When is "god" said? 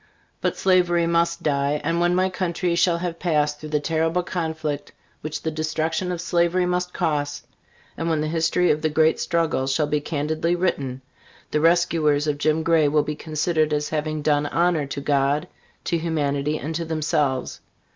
15.01-15.47